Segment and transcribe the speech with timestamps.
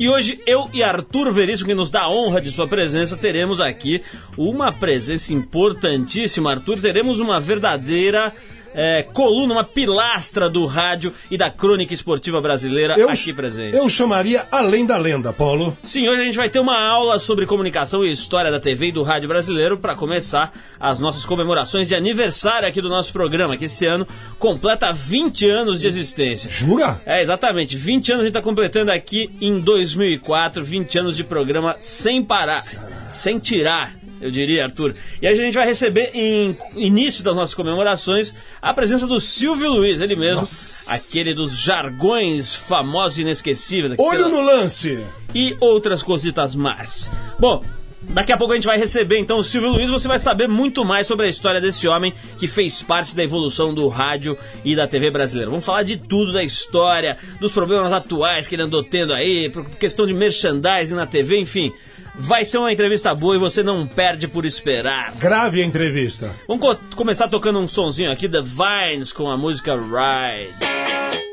[0.00, 3.60] E hoje eu e Arthur Veríssimo, que nos dá a honra de sua presença, teremos
[3.60, 4.00] aqui
[4.34, 6.52] uma presença importantíssima.
[6.52, 8.32] Arthur, teremos uma verdadeira
[8.74, 13.76] é, coluna, uma pilastra do rádio e da crônica esportiva brasileira Eu- aqui presente.
[13.76, 15.76] Eu chamaria Além da Lenda, Paulo.
[15.82, 18.92] Sim, hoje a gente vai ter uma aula sobre comunicação e história da TV e
[18.92, 23.64] do rádio brasileiro para começar as nossas comemorações de aniversário aqui do nosso programa, que
[23.66, 24.06] esse ano
[24.38, 26.50] completa 20 anos de existência.
[26.50, 27.00] Jura?
[27.04, 27.76] É, exatamente.
[27.76, 32.62] 20 anos a gente está completando aqui em 2004, 20 anos de programa sem parar,
[33.10, 34.94] sem tirar, eu diria, Arthur.
[35.22, 39.70] E aí a gente vai receber em início das nossas comemorações a presença do Silvio
[39.72, 40.94] Luiz, ele mesmo, Nossa.
[40.94, 43.94] aquele dos jargões famosos e inesquecíveis.
[43.98, 44.98] Olho pela- no lance.
[45.34, 47.10] e outras cositas mais.
[47.38, 47.62] Bom,
[48.02, 50.84] daqui a pouco a gente vai receber então o Silvio Luiz, você vai saber muito
[50.84, 54.86] mais sobre a história desse homem que fez parte da evolução do rádio e da
[54.86, 55.50] TV brasileira.
[55.50, 59.64] Vamos falar de tudo da história, dos problemas atuais que ele andou tendo aí, por
[59.70, 61.72] questão de merchandising na TV, enfim.
[62.14, 65.12] Vai ser uma entrevista boa e você não perde por esperar.
[65.16, 66.34] Grave a entrevista.
[66.46, 71.29] Vamos co- começar tocando um sonzinho aqui, The Vines, com a música Ride.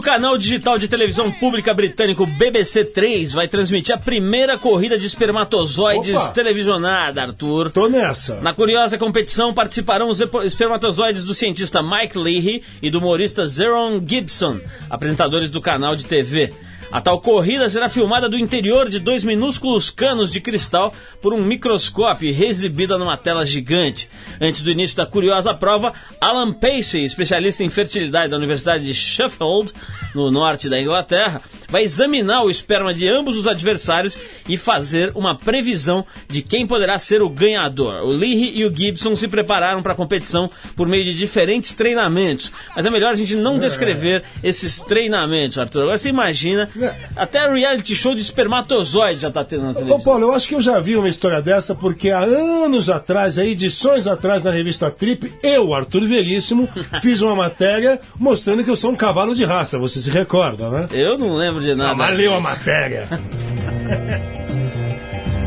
[0.00, 5.06] O canal digital de televisão pública britânico BBC 3 vai transmitir a primeira corrida de
[5.06, 6.30] espermatozoides Opa!
[6.30, 7.70] televisionada, Arthur.
[7.70, 8.40] Tô nessa.
[8.40, 14.58] Na curiosa competição participarão os espermatozoides do cientista Mike Leahy e do humorista Zeron Gibson,
[14.88, 16.50] apresentadores do canal de TV.
[16.92, 21.40] A tal corrida será filmada do interior de dois minúsculos canos de cristal por um
[21.40, 24.08] microscópio e exibida numa tela gigante.
[24.40, 29.72] Antes do início da curiosa prova, Alan Pacey, especialista em fertilidade da Universidade de Sheffield,
[30.16, 35.36] no norte da Inglaterra, vai examinar o esperma de ambos os adversários e fazer uma
[35.36, 38.02] previsão de quem poderá ser o ganhador.
[38.02, 42.50] O Leahy e o Gibson se prepararam para a competição por meio de diferentes treinamentos,
[42.74, 45.82] mas é melhor a gente não descrever esses treinamentos, Arthur.
[45.82, 46.68] Agora você imagina,
[47.16, 50.00] até reality show de espermatozoide já tá tendo na Ô televisão.
[50.00, 53.52] Paulo, eu acho que eu já vi uma história dessa, porque há anos atrás, aí,
[53.52, 56.68] edições atrás na revista Trip, eu, Arthur Veríssimo,
[57.02, 60.86] fiz uma matéria mostrando que eu sou um cavalo de raça, você se recorda, né?
[60.92, 61.90] Eu não lembro de nada.
[61.90, 63.08] Ah, mas leu a matéria.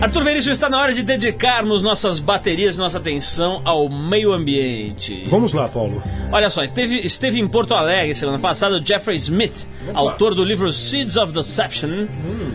[0.03, 5.23] Arthur Veríssimo está na hora de dedicarmos nossas baterias, nossa atenção ao meio ambiente.
[5.27, 6.03] Vamos lá, Paulo.
[6.29, 10.69] Olha só, teve, esteve em Porto Alegre semana passada o Jeffrey Smith, autor do livro
[10.73, 12.07] Seeds of Deception,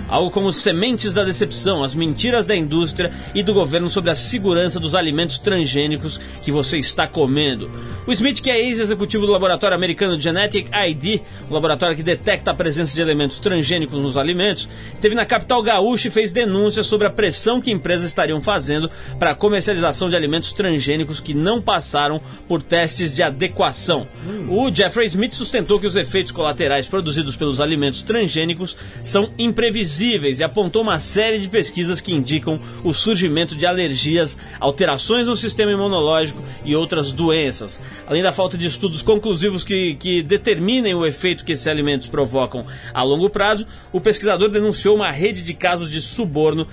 [0.08, 4.78] algo como Sementes da Decepção, as mentiras da indústria e do governo sobre a segurança
[4.78, 7.70] dos alimentos transgênicos que você está comendo.
[8.06, 12.54] O Smith, que é ex-executivo do laboratório americano Genetic ID, um laboratório que detecta a
[12.54, 17.10] presença de elementos transgênicos nos alimentos, esteve na capital gaúcha e fez denúncias sobre a
[17.10, 22.62] pressão que empresas estariam fazendo para a comercialização de alimentos transgênicos que não passaram por
[22.62, 24.06] testes de adequação.
[24.50, 30.44] O Jeffrey Smith sustentou que os efeitos colaterais produzidos pelos alimentos transgênicos são imprevisíveis e
[30.44, 36.42] apontou uma série de pesquisas que indicam o surgimento de alergias, alterações no sistema imunológico
[36.64, 37.80] e outras doenças.
[38.06, 42.66] Além da falta de estudos conclusivos que, que determinem o efeito que esses alimentos provocam
[42.92, 46.66] a longo prazo, o pesquisador denunciou uma rede de casos de suborno,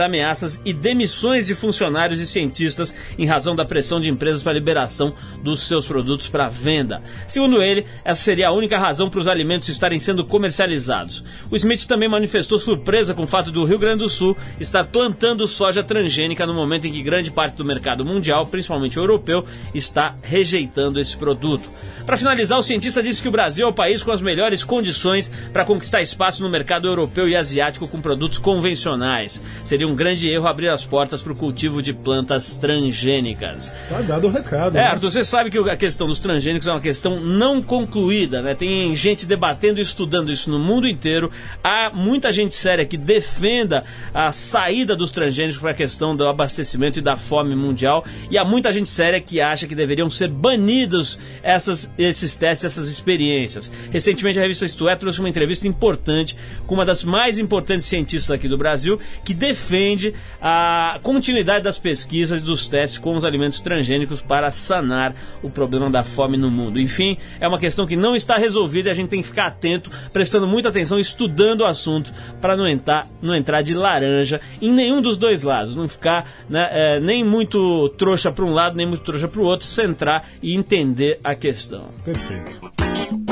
[0.00, 4.54] ameaças e demissões de funcionários e cientistas em razão da pressão de empresas para a
[4.54, 7.02] liberação dos seus produtos para venda.
[7.26, 11.24] Segundo ele, essa seria a única razão para os alimentos estarem sendo comercializados.
[11.50, 15.46] O Smith também manifestou surpresa com o fato do Rio Grande do Sul estar plantando
[15.46, 19.44] soja transgênica no momento em que grande parte do mercado mundial, principalmente europeu,
[19.74, 21.68] está rejeitando esse produto.
[22.08, 25.30] Para finalizar, o cientista disse que o Brasil é o país com as melhores condições
[25.52, 29.42] para conquistar espaço no mercado europeu e asiático com produtos convencionais.
[29.62, 33.70] Seria um grande erro abrir as portas para o cultivo de plantas transgênicas.
[33.90, 34.74] Tá dado o recado.
[34.74, 34.86] É, né?
[34.86, 38.54] Arthur, você sabe que a questão dos transgênicos é uma questão não concluída, né?
[38.54, 41.30] Tem gente debatendo e estudando isso no mundo inteiro.
[41.62, 43.84] Há muita gente séria que defenda
[44.14, 48.02] a saída dos transgênicos para a questão do abastecimento e da fome mundial.
[48.30, 52.88] E há muita gente séria que acha que deveriam ser banidos essas, esses testes, essas
[52.88, 53.70] experiências.
[53.90, 56.36] Recentemente a revista Isto É trouxe uma entrevista importante
[56.66, 62.40] com uma das mais importantes cientistas aqui do Brasil que defende a continuidade das pesquisas
[62.40, 66.80] e dos testes com os alimentos transgênicos para sanar o problema da fome no mundo.
[66.80, 69.90] Enfim, é uma questão que não está resolvida e a gente tem que ficar atento,
[70.12, 75.02] prestando muita atenção, estudando o assunto para não entrar, não entrar de laranja em nenhum
[75.02, 79.02] dos dois lados, não ficar né, é, nem muito trouxa para um lado, nem muito
[79.02, 81.87] trouxa para o outro, centrar e entender a questão.
[82.04, 83.27] Perfeito.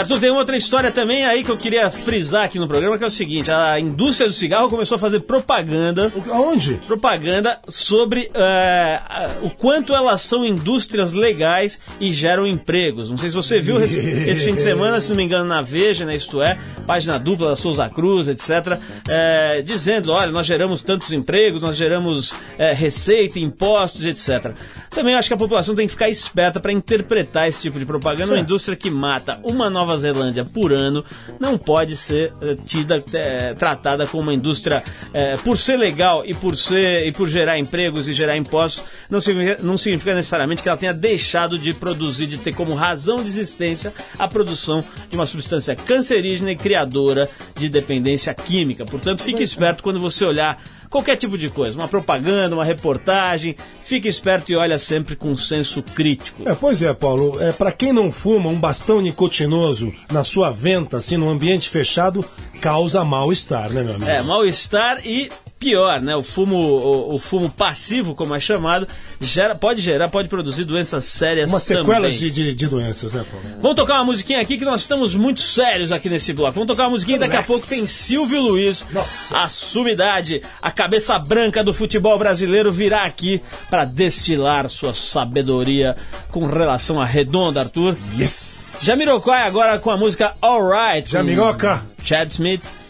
[0.00, 3.04] Arthur, tem uma outra história também aí que eu queria frisar aqui no programa, que
[3.04, 6.74] é o seguinte, a indústria do cigarro começou a fazer propaganda Aonde?
[6.86, 13.10] propaganda sobre a- o quanto elas são indústrias legais e geram empregos.
[13.10, 13.98] Não sei se você viu esse,
[14.28, 17.50] esse fim de semana, se não me engano, na Veja, na Isto É, página dupla
[17.50, 23.38] da Souza Cruz, etc., eh, dizendo, olha, nós geramos tantos empregos, nós geramos eh, receita,
[23.38, 24.52] impostos, etc.
[24.90, 28.24] Também acho que a população tem que ficar esperta para interpretar esse tipo de propaganda.
[28.26, 28.42] Uma Certo.
[28.44, 31.04] indústria que mata uma Nova Zelândia por ano
[31.38, 34.82] não pode ser eh, tida, eh, tratada como uma indústria,
[35.12, 39.20] eh, por ser legal e por ser e por gerar empregos e gerar impostos, não
[39.20, 43.28] significa, não significa necessariamente que ela tenha deixado de produzir, de ter como razão de
[43.28, 48.84] existência a produção de uma substância cancerígena e criadora de dependência química.
[48.84, 54.08] Portanto, fique esperto quando você olhar qualquer tipo de coisa, uma propaganda, uma reportagem, fique
[54.08, 56.42] esperto e olha sempre com senso crítico.
[56.46, 57.40] É, pois é, Paulo.
[57.40, 62.24] É, para quem não fuma, um bastão nicotinoso na sua venta, assim, num ambiente fechado,
[62.60, 64.10] causa mal-estar, né, meu amigo?
[64.10, 66.16] É, mal-estar e pior, né?
[66.16, 68.88] O fumo, o, o fumo passivo, como é chamado,
[69.20, 72.18] gera, pode gerar, pode produzir doenças sérias Umas sequelas também.
[72.18, 73.46] de, de, de doenças, né, Paulo?
[73.60, 76.54] Vamos tocar uma musiquinha aqui que nós estamos muito sérios aqui nesse bloco.
[76.54, 79.38] Vamos tocar uma musiquinha e daqui a pouco tem Silvio Luiz, Nossa.
[79.38, 85.94] a sumidade, a cabeça branca do futebol brasileiro virá aqui para destilar sua sabedoria
[86.30, 87.98] com relação à redonda, Arthur.
[88.18, 88.80] Yes!
[88.82, 91.10] Jamiroquai agora com a música Alright.
[91.10, 91.82] Jamiroca.
[92.02, 92.62] Chad Smith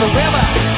[0.00, 0.69] forever.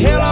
[0.00, 0.29] hill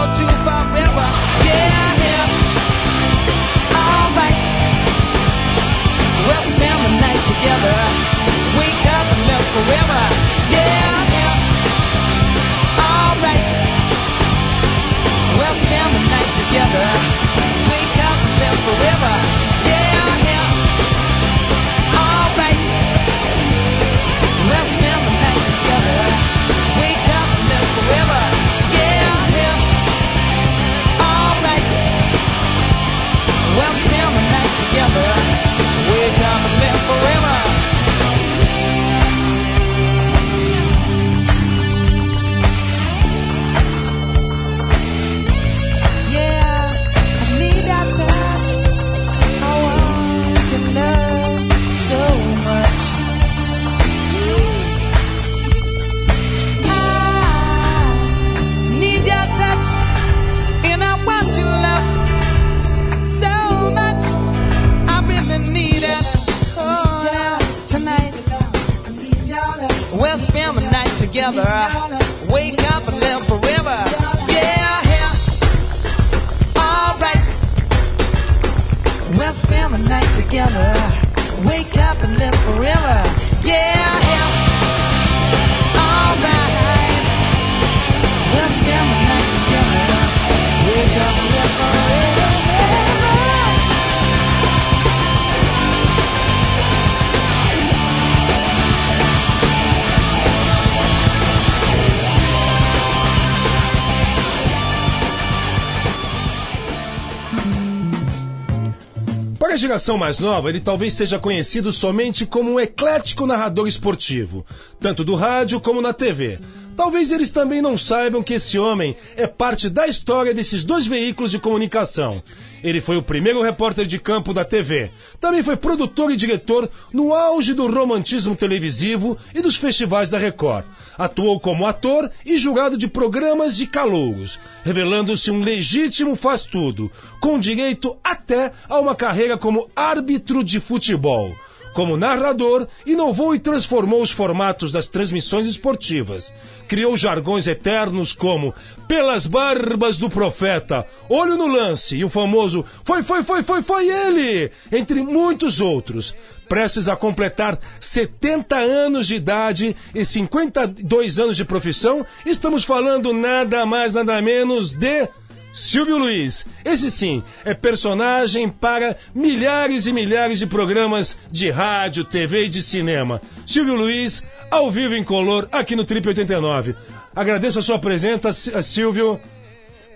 [109.59, 114.45] geração mais nova, ele talvez seja conhecido somente como um eclético narrador esportivo,
[114.79, 116.39] tanto do rádio como na TV.
[116.75, 121.31] Talvez eles também não saibam que esse homem é parte da história desses dois veículos
[121.31, 122.23] de comunicação.
[122.63, 124.91] Ele foi o primeiro repórter de campo da TV.
[125.19, 130.65] Também foi produtor e diretor no auge do romantismo televisivo e dos festivais da Record.
[130.97, 137.97] Atuou como ator e jurado de programas de calouros, revelando-se um legítimo faz-tudo, com direito
[138.03, 141.35] até a uma carreira como árbitro de futebol.
[141.73, 146.33] Como narrador, inovou e transformou os formatos das transmissões esportivas.
[146.67, 148.53] Criou jargões eternos como
[148.87, 153.87] Pelas Barbas do Profeta, Olho no Lance e o famoso Foi, foi, foi, foi, foi
[153.87, 154.51] ele!
[154.71, 156.15] Entre muitos outros.
[156.47, 163.65] Prestes a completar 70 anos de idade e 52 anos de profissão, estamos falando nada
[163.67, 165.07] mais, nada menos de.
[165.51, 166.45] Silvio Luiz.
[166.63, 172.61] Esse sim é personagem para milhares e milhares de programas de rádio, TV e de
[172.61, 173.21] cinema.
[173.45, 176.75] Silvio Luiz, ao vivo em color, aqui no Trip 89.
[177.15, 179.19] Agradeço a sua presença, S- Silvio.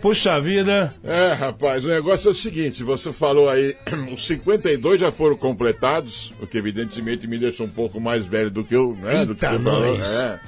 [0.01, 0.93] Puxa vida.
[1.01, 3.73] É, rapaz, o negócio é o seguinte, você falou aí,
[4.11, 8.65] os 52 já foram completados, o que evidentemente me deixa um pouco mais velho do
[8.65, 9.25] que eu, né?
[9.25, 9.95] do que Eita, você falou.
[10.01, 10.39] É.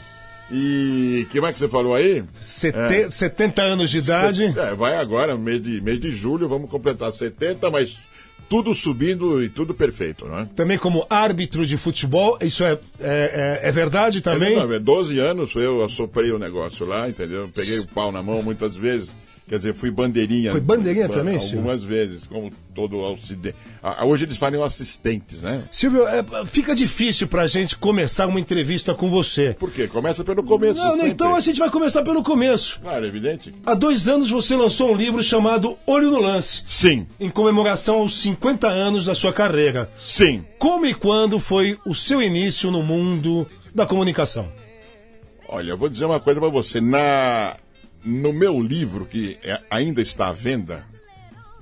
[0.52, 2.24] E que mais que você falou aí?
[2.40, 4.52] Sete- 70 anos de idade.
[4.54, 7.98] Se- É, vai agora, mês de, mês de julho, vamos completar 70, mas
[8.48, 10.46] tudo subindo e tudo perfeito, não é?
[10.56, 12.38] Também como árbitro de futebol.
[12.42, 14.54] Isso é, é, é- é verdade também?
[14.56, 17.50] É, não, é 12 anos eu assoprei o negócio lá, entendeu?
[17.54, 19.16] Peguei o pau na mão muitas vezes.
[19.48, 20.50] Quer dizer, fui bandeirinha.
[20.50, 21.60] Foi bandeirinha ba- também, Silvio?
[21.60, 23.56] Algumas vezes, como todo acidente.
[23.84, 25.64] Ah, Hoje eles falam assistentes, né?
[25.72, 29.56] Silvio, é, fica difícil pra gente começar uma entrevista com você.
[29.60, 29.88] Por quê?
[29.88, 30.80] Começa pelo começo.
[30.80, 31.10] Não, sempre.
[31.12, 32.80] então a gente vai começar pelo começo.
[32.82, 33.54] Claro, evidente.
[33.64, 38.18] Há dois anos você lançou um livro chamado Olho no Lance, Sim, em comemoração aos
[38.20, 39.90] 50 anos da sua carreira.
[39.96, 40.44] sim.
[40.58, 44.48] Como e quando foi o seu início no mundo da comunicação?
[45.48, 46.82] Olha, eu vou dizer uma coisa pra você.
[46.82, 47.56] Na,
[48.06, 50.86] no meu livro, que é- ainda está à venda,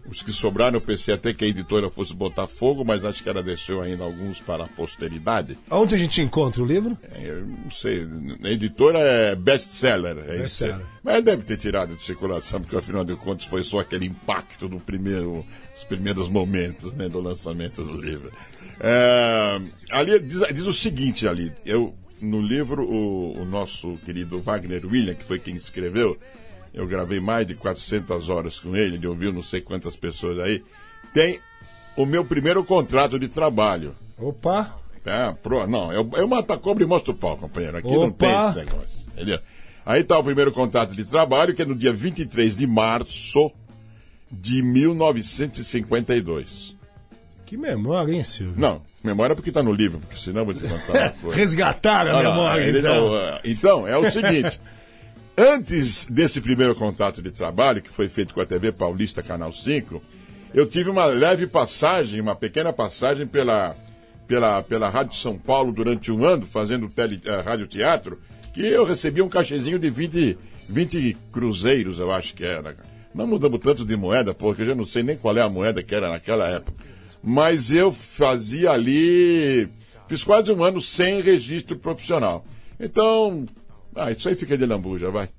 [0.09, 3.29] os que sobraram eu pensei até que a editora fosse botar fogo, mas acho que
[3.29, 5.57] ela deixou ainda alguns para a posteridade.
[5.69, 6.97] Aonde a gente encontra o livro?
[7.03, 8.05] É, não sei,
[8.43, 10.17] a editora é best-seller.
[10.17, 10.75] é Best-seller.
[10.75, 10.85] isso.
[11.01, 14.77] Mas deve ter tirado de circulação, porque afinal de contas foi só aquele impacto do
[14.79, 15.45] primeiro,
[15.75, 18.29] os primeiros momentos né, do lançamento do livro.
[18.81, 21.93] É, ali diz, diz o seguinte ali, eu,
[22.24, 26.18] no livro, o, o nosso querido Wagner William, que foi quem escreveu,
[26.74, 30.63] eu gravei mais de 400 horas com ele, ele ouviu não sei quantas pessoas aí,
[31.13, 31.39] tem
[31.96, 33.96] o meu primeiro contrato de trabalho.
[34.18, 34.80] Opa!
[35.03, 37.77] Tá, pro, não, eu, eu mato a cobra e mostro o pau, companheiro.
[37.77, 38.25] Aqui não Opa!
[38.25, 39.06] tem esse negócio.
[39.13, 39.39] Entendeu?
[39.86, 43.51] Aí tá o primeiro contrato de trabalho, que é no dia 23 de março
[44.32, 46.77] de 1952.
[47.45, 48.55] Que memória, hein, Silvio?
[48.57, 51.13] Não, memória porque tá no livro, porque senão vou te contar.
[51.31, 53.09] Resgataram a memória, então.
[53.09, 54.59] não, ah, então, é o seguinte.
[55.38, 60.01] Antes desse primeiro contato de trabalho, que foi feito com a TV Paulista Canal 5,
[60.53, 63.75] eu tive uma leve passagem, uma pequena passagem pela,
[64.27, 68.19] pela, pela Rádio São Paulo durante um ano, fazendo tele, uh, radioteatro,
[68.53, 70.38] que eu recebia um cachezinho de 20,
[70.69, 72.75] 20 cruzeiros, eu acho que era.
[73.13, 75.81] Não mudamos tanto de moeda, porque eu já não sei nem qual é a moeda
[75.81, 76.92] que era naquela época.
[77.24, 79.70] Mas eu fazia ali.
[80.08, 82.46] Fiz quase um ano sem registro profissional.
[82.77, 83.46] Então,
[83.96, 85.30] ah, isso aí fica de lambuja, vai.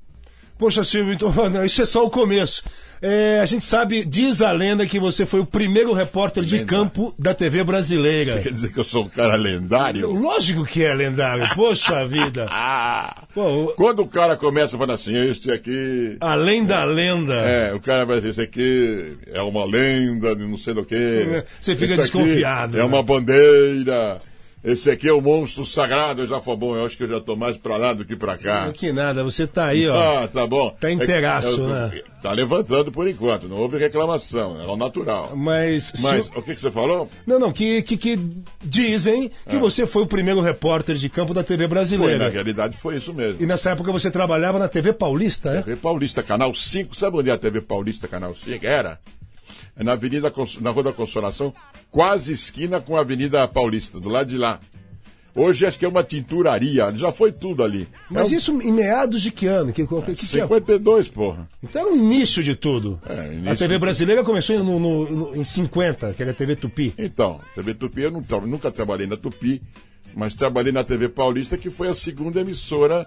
[0.59, 2.63] Poxa, Silvio, então, não, isso é só o começo.
[3.03, 6.67] É, a gente sabe, diz a lenda que você foi o primeiro repórter de Lenda.
[6.69, 8.41] campo da TV brasileira.
[8.41, 10.11] Quer dizer que eu sou um cara lendário?
[10.11, 12.47] Lógico que é lendário, poxa vida.
[12.49, 13.15] Ah!
[13.35, 16.17] Pô, Quando o cara começa falando assim, este aqui.
[16.19, 17.35] além da lenda.
[17.35, 21.45] É, o cara vai dizer, esse aqui é uma lenda não sei do que.
[21.61, 22.85] Você fica desconfiado, É né?
[22.85, 24.19] uma bandeira.
[24.65, 26.75] Esse aqui é o monstro sagrado, já foi bom.
[26.75, 28.73] Eu acho que eu já tô mais pra lá do que pra cá.
[28.73, 30.23] Que nada, você tá aí, ó.
[30.23, 30.71] Ah, tá bom.
[30.81, 32.01] Tá inteiraço, É- né?
[32.23, 35.33] Tá levantando por enquanto, não houve reclamação, é o natural.
[35.37, 37.11] Mas, Mas o que, que você falou?
[37.27, 38.19] Não, não, que, que, que
[38.65, 41.69] dizem que você foi o primeiro repórter de campo da TV Ah.
[41.69, 42.25] Foi, brasileira.
[42.25, 43.43] na realidade foi isso mesmo.
[43.43, 45.61] E nessa época você trabalhava na TV Paulista, é?
[45.61, 46.97] TV Paulista, Canal 5.
[46.97, 48.65] Sabe onde é a TV Paulista, Canal 5?
[48.65, 48.99] Era.
[49.77, 51.53] É na Avenida, na Rua da Consolação,
[51.91, 54.61] quase esquina com a Avenida Paulista, do lado de lá.
[55.37, 57.89] Hoje acho que é uma tinturaria, já foi tudo ali.
[58.09, 59.73] Mas é um- isso em meados de que ano?
[59.73, 60.43] Que, que, que, que é?
[60.43, 61.49] 52, porra.
[61.61, 63.01] Então era o início de tudo.
[63.05, 66.55] É, início a TV brasileira começou no, no- no- em 50, que era a TV
[66.55, 66.95] Tupi.
[66.97, 69.61] Então, TV Tupi, eu não nunca trabalhei na Tupi,
[70.15, 73.05] mas trabalhei na TV Paulista, que foi a segunda emissora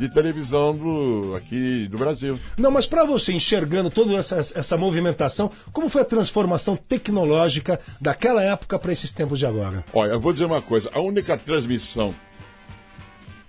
[0.00, 2.38] de televisão do, aqui do Brasil.
[2.56, 8.42] Não, mas para você, enxergando toda essa, essa movimentação, como foi a transformação tecnológica daquela
[8.42, 9.84] época para esses tempos de agora?
[9.92, 12.14] Olha, eu vou dizer uma coisa: a única transmissão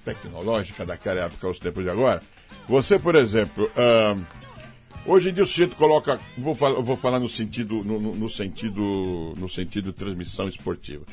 [0.04, 2.22] tecnológica daquela época aos tempos de agora,
[2.68, 3.72] você, por exemplo,
[5.06, 8.16] hoje em dia o sujeito coloca, vou, fal- eu vou falar no sentido, no, no-
[8.16, 11.06] no sentido, no sentido de transmissão esportiva.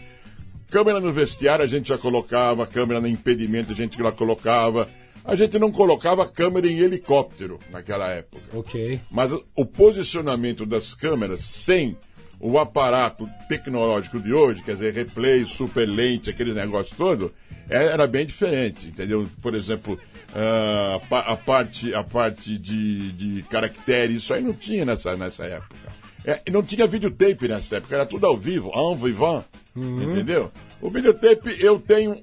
[0.71, 4.89] Câmera no vestiário a gente já colocava, câmera no impedimento a gente já colocava.
[5.29, 8.43] A gente não colocava câmera em helicóptero naquela época.
[8.53, 8.99] Ok.
[9.11, 11.97] Mas o posicionamento das câmeras sem
[12.41, 17.33] o aparato tecnológico de hoje, quer dizer, replay, super lente, aquele negócio todo,
[17.69, 19.29] era bem diferente, entendeu?
[19.43, 19.99] Por exemplo,
[20.35, 25.17] ah, a pa- a parte, a parte de, de caracteres, isso aí não tinha nessa,
[25.17, 25.77] nessa época.
[26.25, 29.45] É, não tinha videotape nessa época, era tudo ao vivo, en vivant,
[29.77, 30.51] entendeu?
[30.81, 32.23] O videotape eu tenho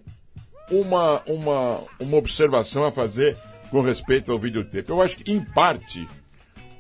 [0.69, 3.38] uma, uma, uma observação a fazer
[3.69, 4.89] com respeito ao videotape.
[4.89, 6.08] Eu acho que, em parte,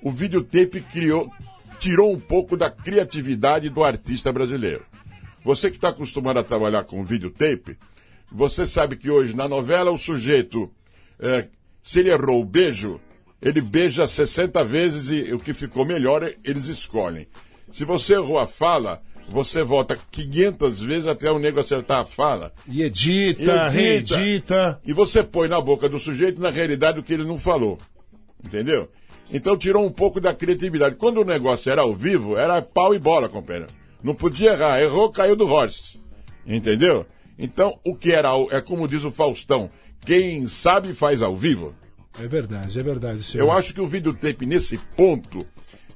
[0.01, 1.31] o videotape criou,
[1.79, 4.85] tirou um pouco da criatividade do artista brasileiro.
[5.43, 7.77] Você que está acostumado a trabalhar com videotape,
[8.31, 10.71] você sabe que hoje na novela o sujeito,
[11.19, 11.47] eh,
[11.83, 12.99] se ele errou o beijo,
[13.41, 17.27] ele beija 60 vezes e o que ficou melhor eles escolhem.
[17.71, 22.53] Se você errou a fala, você volta 500 vezes até o nego acertar a fala.
[22.67, 23.67] E edita, Edita.
[23.69, 24.81] reedita.
[24.85, 27.77] E você põe na boca do sujeito, na realidade, o que ele não falou.
[28.43, 28.89] Entendeu?
[29.31, 30.95] Então tirou um pouco da criatividade.
[30.95, 33.67] Quando o negócio era ao vivo, era pau e bola, companheiro.
[34.03, 34.79] Não podia errar.
[34.79, 35.99] Errou, caiu do horse.
[36.45, 37.07] Entendeu?
[37.37, 39.69] Então, o que era, ao- é como diz o Faustão,
[40.05, 41.73] quem sabe faz ao vivo.
[42.21, 43.23] É verdade, é verdade.
[43.23, 43.43] senhor.
[43.45, 45.45] Eu acho que o videotape, nesse ponto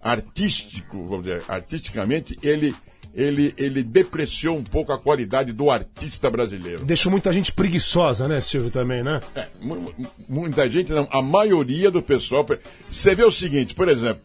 [0.02, 2.74] artístico, vamos dizer, artisticamente, ele,
[3.13, 6.86] ele, ele depreciou um pouco a qualidade do artista brasileiro.
[6.86, 9.19] Deixou muita gente preguiçosa, né, Silvio, também, né?
[9.36, 12.45] É, mu- mu- muita gente, não, a maioria do pessoal.
[12.89, 14.22] Você vê o seguinte, por exemplo,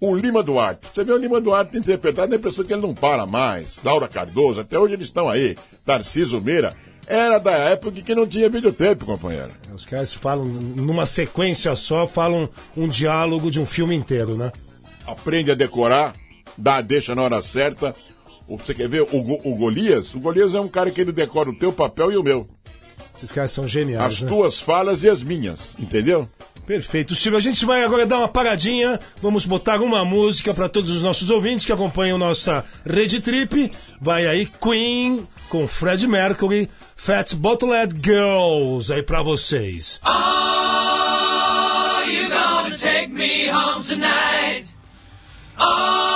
[0.00, 0.86] o Lima Duarte.
[0.92, 3.80] Você vê o Lima Duarte interpretado, dá a impressão que ele não para mais.
[3.84, 5.56] Laura Cardoso, até hoje eles estão aí.
[5.84, 6.74] Tarciso Meira.
[7.06, 9.50] era da época que não tinha videotape, companheiro.
[9.74, 14.52] Os caras falam numa sequência só, falam um diálogo de um filme inteiro, né?
[15.06, 16.14] Aprende a decorar,
[16.60, 17.94] dá a deixa na hora certa.
[18.46, 20.14] O- Você quer ver o, Go- o Golias?
[20.14, 22.48] O Golias é um cara que ele decora o teu papel e o meu.
[23.16, 24.28] Esses caras são geniais, As né?
[24.28, 26.28] tuas falas e as minhas, entendeu?
[26.66, 27.14] Perfeito.
[27.16, 28.98] Silvio, a gente vai agora dar uma paradinha.
[29.20, 33.72] Vamos botar uma música para todos os nossos ouvintes que acompanham nossa Rede Trip.
[34.00, 39.98] Vai aí Queen com Fred Mercury, Fat Bottled Girls aí para vocês.
[40.04, 44.68] Are you gonna take me home tonight?
[45.58, 46.09] Oh,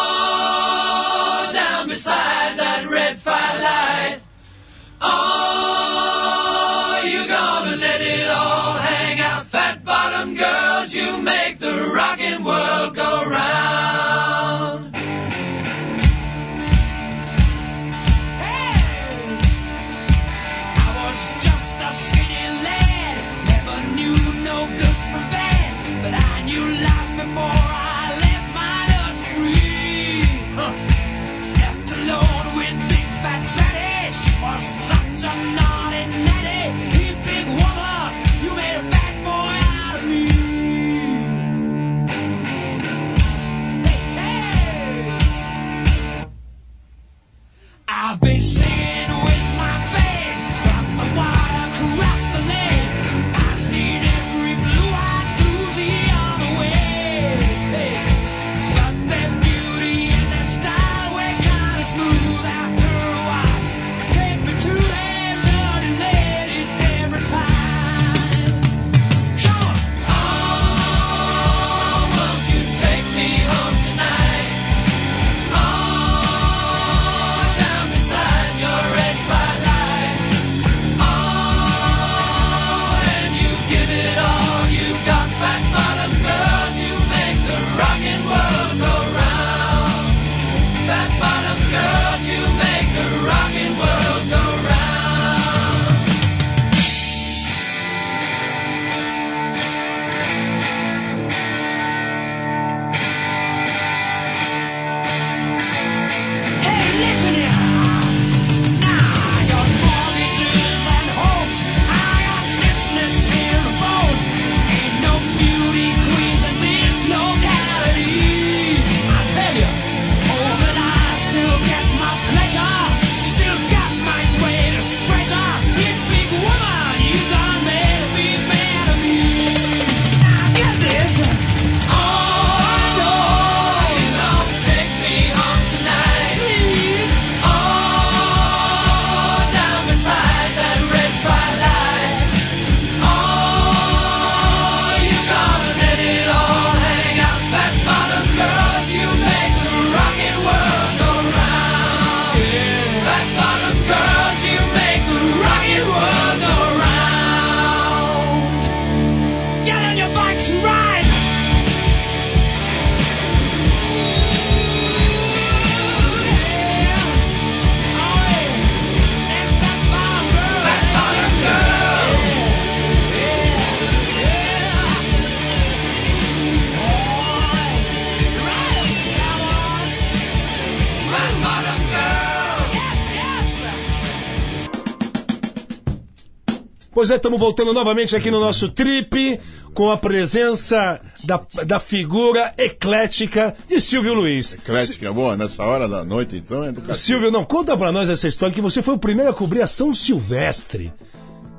[186.95, 189.41] Pois é, estamos voltando novamente aqui no nosso trip
[189.75, 194.57] com a presença da, da figura eclética de Silvio Luiz.
[194.65, 196.95] Clética boa nessa hora da noite, então é do.
[196.95, 199.67] Silvio, não, conta pra nós essa história que você foi o primeiro a cobrir a
[199.67, 200.93] São Silvestre.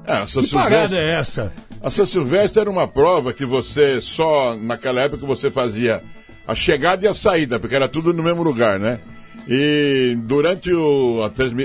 [0.08, 1.54] É, a São Que parada Silvestre, é essa?
[1.84, 6.02] a São Silvestre era uma prova que você só, naquela época, você fazia
[6.48, 9.00] a chegada e a saída, porque era tudo no mesmo lugar, né?
[9.48, 11.20] E durante, o,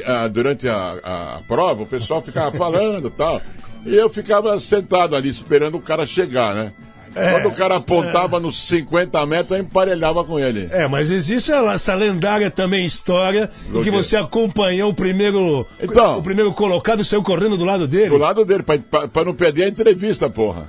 [0.05, 3.41] a, durante a, a- a prova, o pessoal ficava falando e tal.
[3.85, 6.73] E eu ficava sentado ali esperando o cara chegar, né?
[7.13, 10.69] Quando o cara apontava nos 50 metros, eu emparelhava com ele.
[10.71, 16.19] É, mas existe essa lendária também história em que você acompanhou o primeiro, Então.
[16.19, 18.11] o primeiro colocado e saiu correndo do lado dele.
[18.11, 20.69] Do lado dele, pra não perder a entrevista, porra.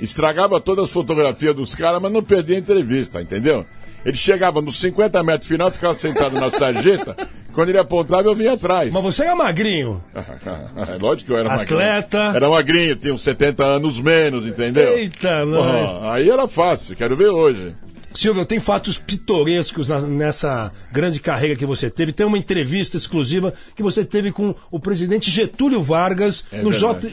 [0.00, 3.66] Estragava todas as fotografias dos caras, mas não perdia a entrevista, entendeu?
[4.04, 7.16] Ele chegava nos 50 metros final, ficava sentado na sarjeta.
[7.52, 8.92] Quando ele apontava, eu vinha atrás.
[8.92, 10.02] Mas você era magrinho.
[10.14, 12.18] É Lógico que eu era Atleta.
[12.18, 12.36] magrinho.
[12.36, 14.96] Era magrinho, tinha uns 70 anos menos, entendeu?
[14.96, 15.44] Eita.
[15.44, 17.74] Porra, aí era fácil, quero ver hoje.
[18.12, 22.12] Silvio, tem fatos pitorescos nessa grande carreira que você teve.
[22.12, 26.70] Tem uma entrevista exclusiva que você teve com o presidente Getúlio Vargas É no,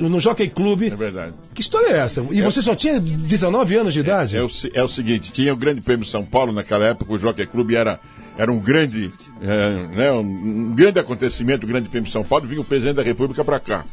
[0.10, 0.84] no Jockey Club.
[0.84, 1.34] É verdade.
[1.54, 2.26] Que história é essa?
[2.32, 4.36] E você só tinha 19 anos de idade?
[4.38, 7.13] É o, se- é o seguinte, tinha o Grande Prêmio de São Paulo naquela época,
[7.13, 8.00] o Jockey Clube era,
[8.38, 12.47] era um grande, é, né, um, um grande acontecimento, o Grande Prêmio de São Paulo,
[12.47, 13.84] vinha o presidente da República para cá.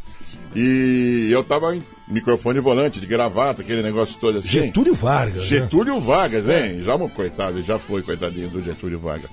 [0.54, 4.48] E eu tava em microfone volante, de gravata, aquele negócio todo assim.
[4.48, 5.42] Getúlio Vargas.
[5.42, 5.48] né?
[5.48, 6.82] Getúlio Vargas, hein?
[6.84, 9.30] Já, um coitado, já foi, coitadinho do Getúlio Vargas.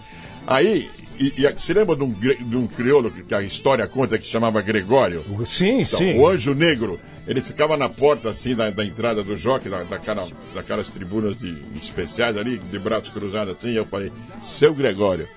[0.48, 4.18] Aí, e, e se lembra de um, de um crioulo que, que a história conta
[4.18, 5.24] que se chamava Gregório?
[5.46, 6.18] Sim, Então, sim.
[6.18, 10.28] o Anjo Negro, ele ficava na porta, assim, da, da entrada do jockey, da, daquela,
[10.54, 14.12] daquelas tribunas de, especiais ali, de braços cruzados assim, eu falei,
[14.44, 15.28] seu Gregório,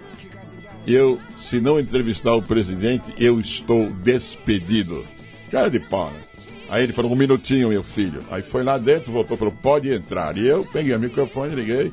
[0.87, 5.05] eu, se não entrevistar o presidente, eu estou despedido.
[5.51, 6.21] Cara de pau, né?
[6.69, 8.25] Aí ele falou, um minutinho, meu filho.
[8.31, 10.37] Aí foi lá dentro, voltou, falou, pode entrar.
[10.37, 11.93] E eu peguei o microfone, liguei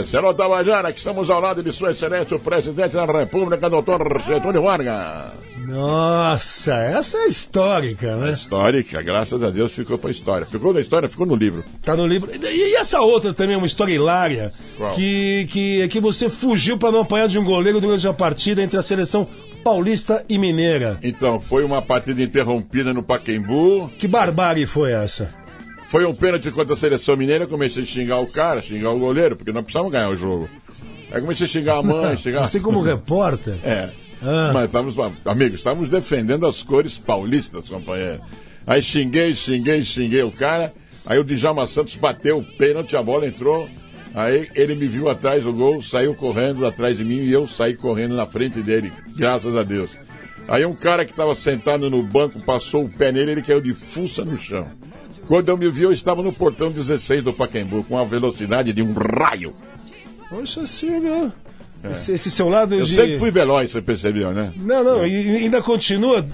[0.00, 4.20] assim, alô, Tabajara, que estamos ao lado de sua excelência, o presidente da República, doutor
[4.26, 5.32] Getúlio Vargas.
[5.66, 8.32] Nossa, essa é histórica, né?
[8.32, 10.46] Histórica, graças a Deus ficou pra história.
[10.46, 11.62] Ficou na história, ficou no livro.
[11.84, 12.30] Tá no livro.
[12.34, 14.52] E, e essa outra também é uma história hilária.
[14.76, 14.94] Qual?
[14.94, 18.78] Que, que, que você fugiu para não apanhar de um goleiro durante a partida entre
[18.78, 19.28] a seleção
[19.62, 20.98] paulista e mineira.
[21.02, 23.90] Então, foi uma partida interrompida no Paquembu.
[23.98, 25.32] Que barbárie foi essa?
[25.90, 27.48] Foi um pênalti contra a seleção mineira.
[27.48, 30.48] Comecei a xingar o cara, xingar o goleiro, porque nós precisávamos ganhar o jogo.
[31.10, 32.46] Aí comecei a xingar a mãe, xingar.
[32.46, 33.58] Você como repórter?
[33.64, 33.90] É.
[34.22, 34.52] Ah.
[34.54, 38.20] Mas estávamos, amigos, estávamos defendendo as cores paulistas, companheiro.
[38.68, 40.72] Aí xinguei, xinguei, xinguei o cara.
[41.04, 43.68] Aí o Djalma Santos bateu o pênalti, a bola entrou.
[44.14, 47.74] Aí ele me viu atrás do gol, saiu correndo atrás de mim e eu saí
[47.74, 49.90] correndo na frente dele, graças a Deus.
[50.46, 53.74] Aí um cara que estava sentado no banco passou o pé nele, ele caiu de
[53.74, 54.68] fuça no chão.
[55.30, 58.82] Quando eu me vi, eu estava no portão 16 do Pacaembu, com a velocidade de
[58.82, 59.54] um raio.
[60.28, 61.32] Poxa, Silvio.
[61.88, 62.80] Esse, esse seu lado É.
[62.80, 62.92] Eu de.
[62.96, 64.52] sempre fui veloz, você percebeu, né?
[64.56, 66.26] Não, não, e ainda continua,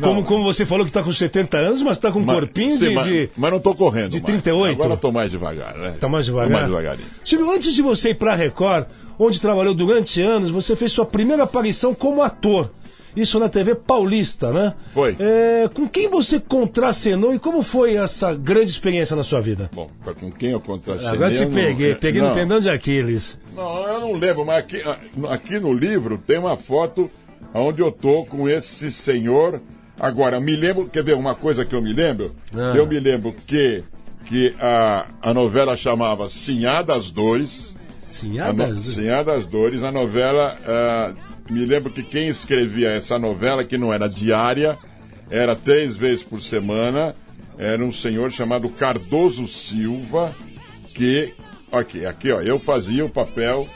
[0.00, 2.76] como, como você falou que tá com 70 anos, mas tá com um Mas- corpinho
[2.76, 4.10] sim, de, mas, de- mas não tô correndo.
[4.10, 4.24] de mais.
[4.26, 4.74] 38?
[4.74, 5.94] Agora eu tô mais devagar, né?
[5.98, 6.48] Tá mais devagar?
[6.50, 7.08] Tô mais devagarinho.
[7.24, 8.84] Silvio, antes de você ir pra Record,
[9.18, 12.70] onde trabalhou durante anos, você fez sua primeira aparição como ator.
[13.14, 14.74] Isso na TV paulista, né?
[14.94, 15.16] Foi.
[15.20, 19.70] É, com quem você contracenou e como foi essa grande experiência na sua vida?
[19.74, 21.14] Bom, com quem eu contracenei...
[21.14, 23.38] Agora te eu não- peguei, peguei não, no tendão de Aquiles.
[23.54, 24.82] Não, eu não lembro, mas aqui,
[25.28, 27.10] aqui no livro tem uma foto
[27.52, 29.60] onde eu tô com esse senhor.
[30.00, 32.34] Agora, me lembro, quer ver uma coisa que eu me lembro?
[32.54, 32.72] Ah.
[32.74, 33.84] Eu me lembro que,
[34.24, 37.76] que a, a novela chamava Sinhá das Dores.
[38.00, 40.56] Sim, A no, Sinhá das Dores, a novela.
[40.66, 41.12] ah,
[41.50, 44.78] me lembro que quem escrevia essa novela, que não era diária,
[45.30, 47.14] era três vezes por semana,
[47.58, 50.34] era um senhor chamado Cardoso Silva,
[50.94, 51.34] que.
[51.70, 53.66] Aqui, aqui, ó, eu fazia o papel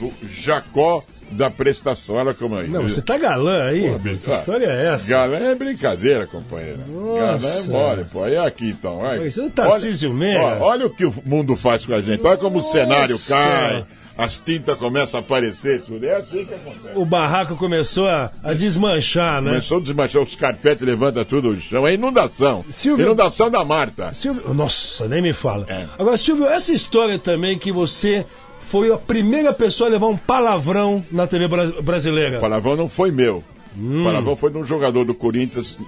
[0.00, 2.16] do Jacó da prestação.
[2.16, 2.66] Olha como é.
[2.66, 3.90] Não, você tá galã aí?
[3.90, 5.08] Pô, bicho, que história é essa?
[5.08, 6.78] Galã é brincadeira, companheira.
[6.78, 7.70] Galã é Nossa.
[7.70, 8.26] mole, pô.
[8.26, 8.98] É aqui então.
[8.98, 10.42] Olha, você é Tarcísio Meira.
[10.42, 12.24] Olha, olha o que o mundo faz com a gente.
[12.24, 13.84] Olha como o cenário cai,
[14.18, 15.82] as tintas começam a aparecer.
[16.02, 16.94] É assim que acontece.
[16.96, 19.50] O barraco começou a, a desmanchar, né?
[19.50, 21.86] Começou a desmanchar os carpetes, levanta tudo o chão.
[21.86, 22.64] É inundação.
[22.70, 24.14] Silvio- Inundação da Marta.
[24.14, 25.66] Silvio, nossa, nem me fala.
[25.68, 25.86] É.
[25.98, 28.24] Agora, Silvio, essa história também que você
[28.60, 32.38] foi a primeira pessoa a levar um palavrão na TV bra- brasileira.
[32.38, 33.44] O palavrão não foi meu.
[33.78, 34.00] Hum.
[34.00, 35.78] O palavrão foi de um jogador do Corinthians,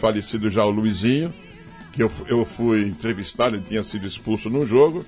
[0.00, 1.32] falecido já o Luizinho,
[1.92, 5.04] que eu, eu fui entrevistado, ele tinha sido expulso no jogo.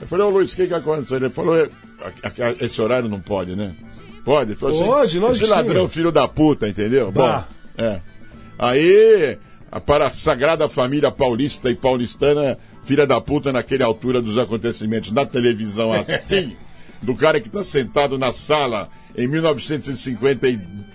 [0.00, 1.16] Eu falei, ô Luiz, o que, que aconteceu?
[1.16, 1.70] Ele falou, "É, a- a-
[2.60, 3.74] esse horário não pode, né?
[4.24, 4.54] Pode?
[4.56, 5.54] Falou assim, Pode, lógico Esse que sim.
[5.54, 7.10] ladrão, filho da puta, entendeu?
[7.10, 7.48] Bah.
[7.76, 8.00] Bom, é.
[8.58, 9.38] Aí,
[9.86, 15.24] para a Sagrada Família Paulista e Paulistana, filha da puta naquele altura dos acontecimentos na
[15.24, 16.56] televisão assim,
[17.00, 19.28] do cara que está sentado na sala em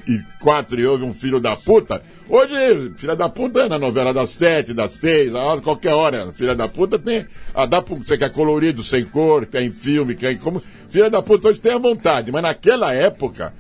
[0.06, 2.02] 1954 e houve um filho da puta.
[2.28, 6.32] Hoje, filha da puta é na novela das sete, das seis, a hora, qualquer hora.
[6.34, 7.26] Filha da puta tem.
[7.54, 10.62] Ah, dá você quer colorido, sem cor, quer em filme, quer em como.
[10.90, 13.54] Filha da puta hoje tem à vontade, mas naquela época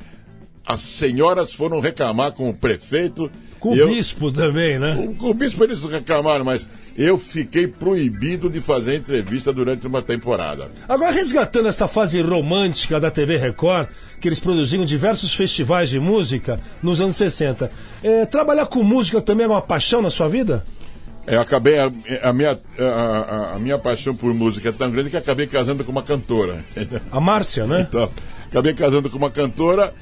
[0.65, 3.29] as senhoras foram reclamar com o prefeito.
[3.63, 4.95] Com o bispo também, né?
[4.95, 10.01] com com o bispo eles reclamaram, mas eu fiquei proibido de fazer entrevista durante uma
[10.01, 10.69] temporada.
[10.87, 13.87] Agora, resgatando essa fase romântica da TV Record,
[14.19, 17.71] que eles produziram diversos festivais de música nos anos 60,
[18.03, 20.65] é, trabalhar com música também era uma paixão na sua vida?
[21.25, 21.89] Eu acabei, a,
[22.21, 25.91] a minha, a- a minha paixão por música é tão grande que acabei casando com
[25.91, 26.63] uma cantora.
[27.09, 27.87] A Márcia, né?
[27.87, 28.11] Então,
[28.49, 29.93] acabei casando com uma cantora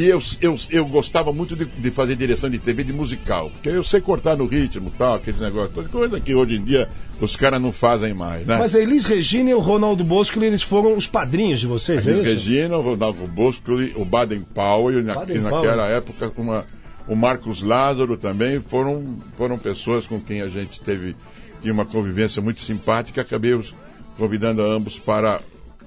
[0.00, 3.68] E eu, eu, eu gostava muito de, de fazer direção de TV de musical, porque
[3.68, 6.88] eu sei cortar no ritmo tal, aqueles negócios, toda coisa que hoje em dia
[7.20, 8.56] os caras não fazem mais, né?
[8.56, 12.12] Mas a Elis Regina e o Ronaldo Bosco, eles foram os padrinhos de vocês, é
[12.12, 12.30] Elis isso?
[12.30, 16.64] Regina, o Ronaldo Bosco, o Baden Powell, na, Baden que naquela época uma,
[17.06, 19.04] o Marcos Lázaro também foram,
[19.36, 21.14] foram pessoas com quem a gente teve
[21.60, 23.74] tinha uma convivência muito simpática, acabei os
[24.16, 25.42] convidando a ambos para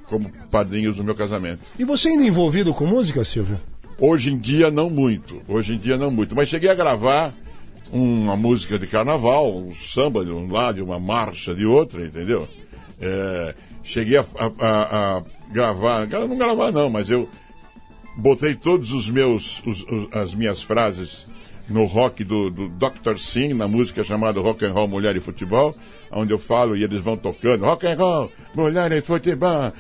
[0.06, 1.64] como padrinhos do meu casamento.
[1.80, 3.60] E você ainda envolvido com música, Silvio?
[4.00, 7.34] Hoje em dia não muito, hoje em dia não muito, mas cheguei a gravar
[7.92, 12.48] uma música de carnaval, um samba de um lado, uma marcha de outro, entendeu?
[13.00, 17.30] É, cheguei a, a- a- gravar, gra- não gravar não, mas eu
[18.18, 21.28] botei todos os meus, os- os- as minhas frases
[21.68, 23.18] no rock do, do Dr.
[23.18, 25.76] Sim, na música chamada Rock and Roll Mulher e Futebol,
[26.12, 29.72] onde eu falo e eles vão tocando Rock and Roll, Mulher e Futebol,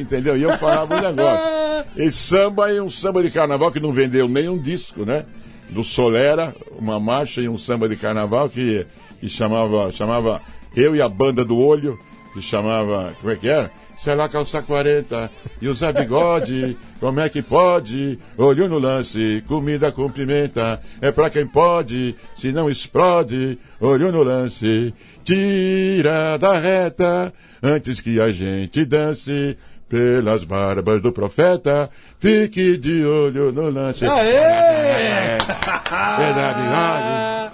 [0.00, 0.36] entendeu?
[0.36, 1.60] E eu falava o negócio.
[1.96, 5.24] E samba e um samba de carnaval que não vendeu nenhum disco, né?
[5.70, 8.86] Do Solera, uma marcha e um samba de carnaval que,
[9.20, 10.42] que chamava, chamava
[10.74, 11.98] Eu e a Banda do Olho,
[12.34, 13.70] que chamava, como é que era?
[14.02, 18.18] Sei lá, calça 40 e usar bigode, como é que pode?
[18.38, 24.94] Olho no lance, comida cumprimenta, é pra quem pode, se não explode, olho no lance,
[25.22, 27.30] tira da reta,
[27.62, 34.06] antes que a gente dance, pelas barbas do profeta, fique de olho no lance.
[34.06, 34.34] Aê!
[34.34, 35.38] É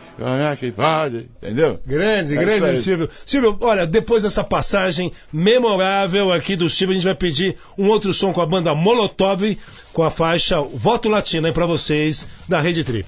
[0.18, 1.28] da bigode, como é que pode?
[1.42, 1.80] Entendeu?
[1.86, 2.76] Grande, É grande.
[2.78, 3.08] Silvio.
[3.24, 8.12] Silvio, olha, depois dessa passagem memorável aqui do Silvio, a gente vai pedir um outro
[8.12, 9.56] som com a banda Molotov,
[9.92, 13.06] com a faixa Voto Latino aí pra vocês, da Rede Trip.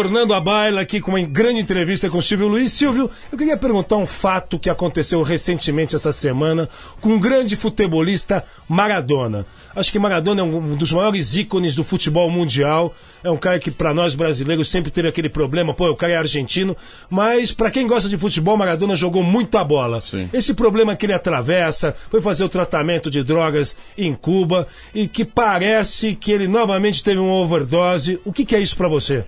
[0.00, 2.72] Retornando à baila aqui com uma grande entrevista com o Silvio Luiz.
[2.72, 6.66] Silvio, eu queria perguntar um fato que aconteceu recentemente essa semana
[7.02, 9.44] com um grande futebolista Maradona.
[9.76, 12.94] Acho que Maradona é um dos maiores ícones do futebol mundial.
[13.22, 16.16] É um cara que para nós brasileiros sempre teve aquele problema, pô, o cara é
[16.16, 16.74] argentino,
[17.10, 20.00] mas para quem gosta de futebol, Maradona jogou muita bola.
[20.00, 20.30] Sim.
[20.32, 25.26] Esse problema que ele atravessa, foi fazer o tratamento de drogas em Cuba e que
[25.26, 28.18] parece que ele novamente teve uma overdose.
[28.24, 29.26] O que, que é isso para você?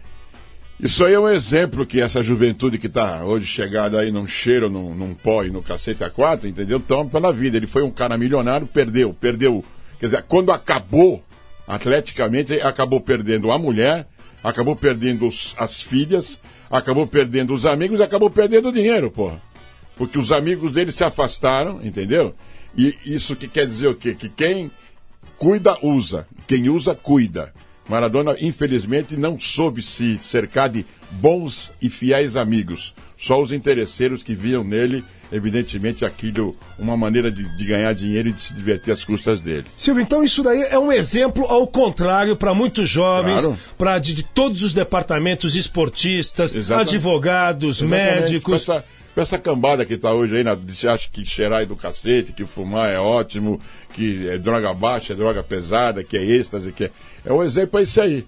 [0.83, 4.69] Isso aí é um exemplo que essa juventude que está hoje chegada aí num cheiro,
[4.69, 6.81] num, num pó e no cacete a quatro, entendeu?
[6.81, 7.57] Toma pela vida.
[7.57, 9.65] Ele foi um cara milionário, perdeu, perdeu.
[10.01, 11.23] Quer dizer, quando acabou,
[11.69, 14.09] atleticamente, acabou perdendo a mulher,
[14.43, 19.41] acabou perdendo os- as filhas, acabou perdendo os amigos acabou perdendo o dinheiro, porra.
[19.97, 22.35] Porque os amigos dele se afastaram, entendeu?
[22.77, 24.17] E isso que quer dizer o quê?
[24.17, 24.69] Que quem
[25.37, 26.27] cuida, usa.
[26.49, 27.55] Quem usa, cuida.
[27.93, 32.95] Maradona, infelizmente, não soube se cercar de bons e fiéis amigos.
[33.19, 38.33] Só os interesseiros que viam nele, evidentemente, aquilo, uma maneira de, de ganhar dinheiro e
[38.33, 39.67] de se divertir às custas dele.
[39.77, 43.59] Silvio, então isso daí é um exemplo ao contrário para muitos jovens, Claro.
[43.77, 46.95] para de, de todos os departamentos esportistas, Exatamente.
[46.97, 48.21] advogados, Exatamente.
[48.23, 48.65] médicos.
[48.65, 48.83] Com
[49.13, 51.77] essa, com essa cambada que tá hoje aí, na, de- acha que cheirar é do
[51.77, 53.61] cacete, que fumar é ótimo,
[53.95, 56.91] que é droga baixa, é droga pesada, que é êxtase, que é.
[57.25, 58.27] É um exemplo é isso aí.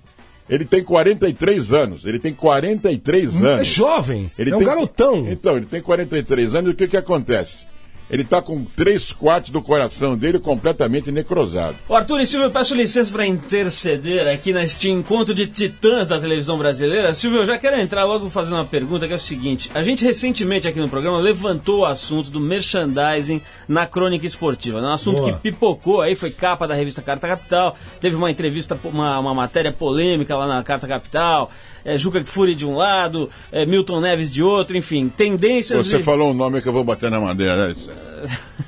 [0.48, 2.04] Ele tem 43 anos.
[2.04, 3.60] Ele tem 43 anos.
[3.60, 5.26] É jovem, Ele é um tem- garotão.
[5.30, 7.66] Então, ele tem 43 anos e o que que acontece?
[8.10, 11.76] Ele está com três quartos do coração dele completamente necrosado.
[11.88, 16.20] Ô, Arthur e Silvio, eu peço licença para interceder aqui neste encontro de titãs da
[16.20, 17.14] televisão brasileira.
[17.14, 20.04] Silvio, eu já quero entrar logo fazendo uma pergunta que é o seguinte: a gente
[20.04, 24.78] recentemente aqui no programa levantou o assunto do merchandising na crônica esportiva.
[24.78, 25.32] É um assunto Boa.
[25.32, 29.72] que pipocou aí, foi capa da revista Carta Capital, teve uma entrevista, uma, uma matéria
[29.72, 31.50] polêmica lá na Carta Capital,
[31.84, 35.86] é, Juca Kfouri de um lado, é, Milton Neves de outro, enfim, tendências.
[35.86, 37.68] Você falou um nome que eu vou bater na madeira.
[37.68, 37.74] né?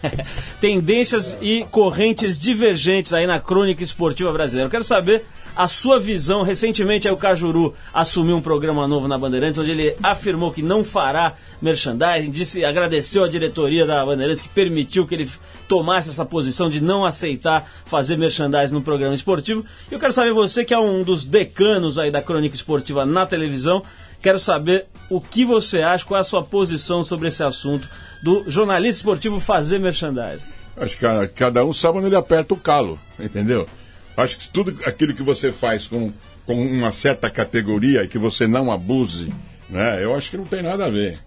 [0.60, 4.66] tendências e correntes divergentes aí na crônica esportiva brasileira.
[4.66, 5.24] Eu quero saber
[5.56, 6.42] a sua visão.
[6.42, 11.34] Recentemente o Cajuru assumiu um programa novo na Bandeirantes, onde ele afirmou que não fará
[11.62, 15.30] merchandising, disse, agradeceu a diretoria da Bandeirantes que permitiu que ele
[15.66, 19.64] tomasse essa posição de não aceitar fazer merchandising no programa esportivo.
[19.90, 23.24] E eu quero saber você que é um dos decanos aí da crônica esportiva na
[23.24, 23.82] televisão,
[24.20, 27.88] quero saber o que você acha, qual é a sua posição sobre esse assunto
[28.22, 30.46] do jornalista esportivo fazer merchandising.
[30.76, 33.66] Acho que cada um sabe onde ele aperta o calo, entendeu?
[34.16, 36.12] Acho que tudo aquilo que você faz com,
[36.46, 39.32] com uma certa categoria e que você não abuse,
[39.68, 40.02] né?
[40.02, 41.18] Eu acho que não tem nada a ver.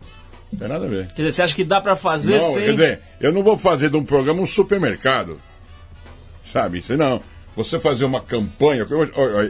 [0.51, 1.07] Não tem nada a ver.
[1.07, 2.65] Quer dizer, você acha que dá pra fazer Não, sem...
[2.65, 5.39] quer dizer, eu não vou fazer de um programa um supermercado.
[6.43, 6.79] Sabe?
[6.79, 7.21] Isso não.
[7.55, 8.87] Você fazer uma campanha.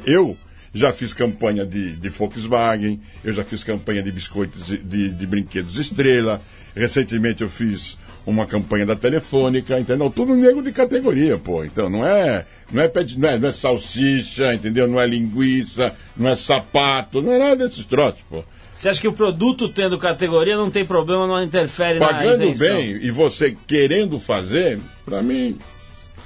[0.06, 0.38] Eu,
[0.74, 5.78] já fiz campanha de, de Volkswagen, eu já fiz campanha de biscoitos de, de brinquedos
[5.78, 6.42] estrela.
[6.76, 10.10] Recentemente eu fiz uma campanha da Telefônica, entendeu?
[10.10, 11.64] Tudo nego de categoria, pô.
[11.64, 14.88] Então não é, não é, de- não é, não é salsicha, entendeu?
[14.88, 18.44] Não é linguiça, não é sapato, não é nada desses troços, pô.
[18.74, 22.76] Você acha que o produto tendo categoria não tem problema, não interfere na Pagando isenção?
[22.78, 25.58] bem e você querendo fazer, pra mim,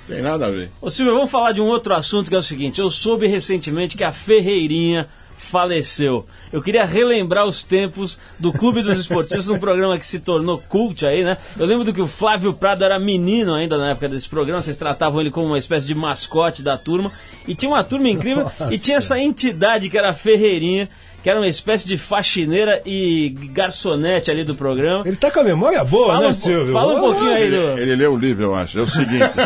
[0.07, 0.69] tem nada a ver.
[0.79, 2.79] Ô Silvio, vamos falar de um outro assunto que é o seguinte.
[2.79, 6.25] Eu soube recentemente que a Ferreirinha faleceu.
[6.51, 11.05] Eu queria relembrar os tempos do Clube dos Esportistas, um programa que se tornou cult
[11.05, 11.37] aí, né?
[11.57, 14.77] Eu lembro do que o Flávio Prado era menino ainda na época desse programa, vocês
[14.77, 17.11] tratavam ele como uma espécie de mascote da turma.
[17.47, 20.87] E tinha uma turma incrível e tinha essa entidade que era a Ferreirinha,
[21.23, 25.03] que era uma espécie de faxineira e garçonete ali do programa.
[25.05, 26.73] Ele tá com a memória boa, Fala né, um Silvio?
[26.73, 27.79] fala um pouquinho aí Ele, do...
[27.79, 28.77] ele leu o livro, eu acho.
[28.77, 29.23] É o seguinte: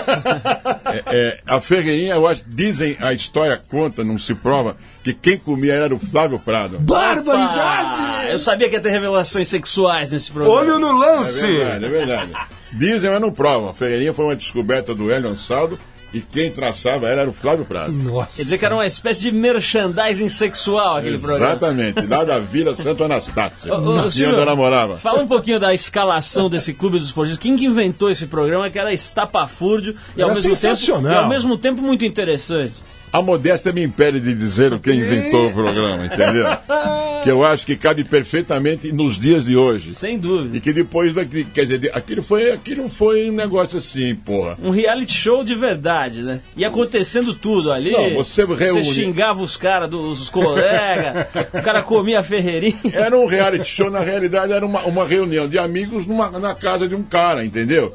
[0.85, 4.75] é, é, a Ferreirinha, eu acho, dizem, a história conta, não se prova,
[5.13, 6.77] que quem comia era o Flávio Prado.
[6.79, 8.29] Barbaridade!
[8.31, 10.59] Eu sabia que ia ter revelações sexuais nesse programa.
[10.59, 11.47] Olho no É lance!
[11.47, 12.31] verdade, é verdade.
[12.73, 13.69] Dizem, mas não provam.
[13.69, 15.79] A Ferreirinha foi uma descoberta do Hélio Ansaldo
[16.13, 17.91] e quem traçava ela era o Flávio Prado.
[17.91, 18.37] Nossa.
[18.37, 21.45] Quer dizer que era uma espécie de merchandising sexual aquele programa.
[21.51, 23.73] Exatamente, lá da Vila Santo Anastácio.
[23.73, 24.97] Onde Silvio, ela morava.
[24.97, 27.41] Fala um pouquinho da escalação desse clube dos esportistas.
[27.41, 31.57] Quem que inventou esse programa que era estapafúrdio e ao, mesmo tempo, e ao mesmo
[31.57, 32.73] tempo muito interessante.
[33.11, 36.45] A modéstia me impede de dizer quem inventou o programa, entendeu?
[37.23, 39.91] Que eu acho que cabe perfeitamente nos dias de hoje.
[39.91, 40.59] Sem E dúvida.
[40.61, 44.55] que depois daqui, quer dizer, de- aquilo foi, aquilo foi um negócio assim, porra.
[44.61, 46.39] Um reality show de verdade, né?
[46.55, 47.91] E acontecendo tudo ali.
[47.91, 52.79] Não, você reúne- xingava os caras, dos os colegas, o cara comia ferreirinha.
[52.93, 56.87] Era um reality show, na realidade era uma, uma reunião de amigos numa, na casa
[56.87, 57.93] de um cara, entendeu?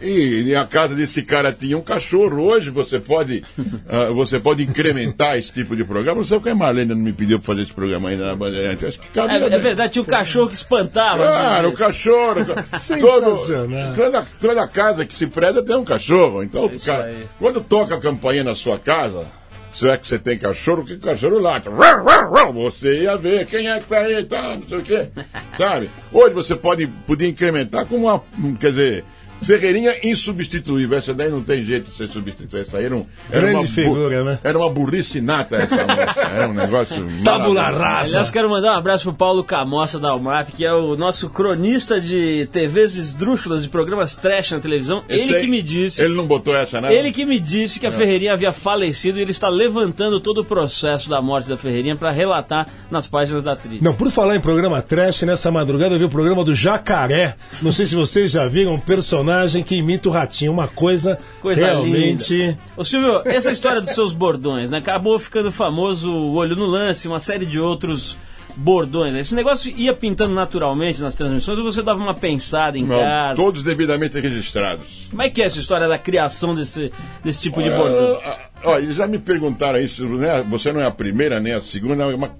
[0.00, 2.42] E, e a casa desse cara tinha um cachorro.
[2.42, 3.42] Hoje você pode,
[3.88, 6.18] ah, você pode incrementar esse tipo de programa.
[6.18, 8.86] Não sei porque a Marlene não me pediu para fazer esse programa ainda na Bandeirante.
[8.86, 11.24] Acho que cabia É, é verdade, tinha um cachorro que espantava.
[11.24, 12.34] as Claro, o cachorro.
[13.00, 16.42] Todo, toda, toda casa que se preda tem um cachorro.
[16.42, 17.26] Então, Isso cara, aí.
[17.38, 19.26] quando toca a campainha na sua casa,
[19.74, 21.68] se é que você tem cachorro, que o cachorro late.
[21.68, 22.52] Rau.
[22.52, 25.08] Você ia ver quem é que tá aí, tá, não sei o quê.
[25.58, 25.90] Sabe?
[26.12, 28.22] Hoje você pode podia incrementar com uma.
[28.60, 29.04] Quer dizer.
[29.42, 30.96] Ferreirinha insubstituível.
[30.96, 32.60] Essa daí não tem jeito de ser substituída.
[32.60, 34.38] Essa aí era, um, era Grande uma figura, né?
[34.42, 36.20] Era uma burrice nata essa moça.
[36.22, 37.06] Era um negócio.
[37.24, 37.84] Tabula maravilhoso.
[37.84, 38.08] rasa.
[38.08, 42.00] Aliás, quero mandar um abraço pro Paulo Camossa da Almap, que é o nosso cronista
[42.00, 45.02] de TVs esdrúxulas, de programas trash na televisão.
[45.08, 46.02] Esse ele aí- que me disse.
[46.02, 46.94] Ele não botou essa, né?
[46.94, 50.44] Ele que me disse que a Ferreirinha havia falecido e ele está levantando todo o
[50.44, 53.80] processo da morte da Ferreirinha para relatar nas páginas da trilha.
[53.82, 57.36] Não, por falar em programa trash, nessa madrugada eu vi o programa do Jacaré.
[57.60, 59.23] Não sei se vocês já viram um personagem
[59.64, 60.52] que imita o ratinho.
[60.52, 62.34] Uma coisa, Coisa realmente.
[62.34, 62.58] linda.
[62.76, 64.78] Ô Silvio, essa história dos seus bordões, né?
[64.78, 68.16] Acabou ficando famoso o Olho no Lance, uma série de outros
[68.56, 69.12] bordões.
[69.12, 69.20] né?
[69.20, 73.36] Esse negócio ia pintando naturalmente nas transmissões ou você dava uma pensada em Não, casa?
[73.36, 75.08] todos devidamente registrados.
[75.10, 76.92] Como é que é essa história da criação desse,
[77.24, 78.20] desse tipo de Ah, bordão?
[78.24, 80.42] ah, Ó, eles já me perguntaram isso, né?
[80.48, 82.30] Você não é a primeira nem a segunda, é uma,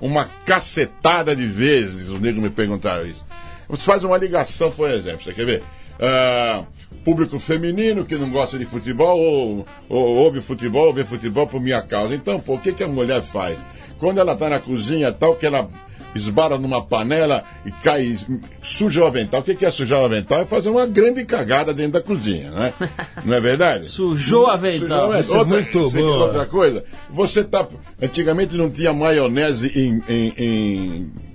[0.00, 3.22] uma cacetada de vezes os negros me perguntaram isso.
[3.68, 5.62] Você faz uma ligação, por exemplo, você quer ver?
[6.00, 6.64] Ah,
[7.04, 11.60] público feminino que não gosta de futebol, ou, ou ouve futebol, ou vê futebol por
[11.60, 12.14] minha causa.
[12.14, 13.56] Então, pô, o que, que a mulher faz?
[13.98, 15.68] Quando ela tá na cozinha tal, que ela
[16.14, 18.16] esbara numa panela e cai,
[18.62, 19.40] suja o avental.
[19.40, 20.40] O que, que é sujar o avental?
[20.40, 22.72] É fazer uma grande cagada dentro da cozinha, né?
[23.24, 23.84] Não é verdade?
[23.86, 25.08] Sujou o avental.
[25.12, 26.24] Sujou Isso é muito você quer boa.
[26.26, 27.66] Outra coisa, você tá.
[28.02, 30.02] Antigamente não tinha maionese em.
[30.08, 31.27] em- em